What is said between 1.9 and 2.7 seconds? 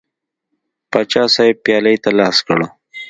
ته لاس کړ.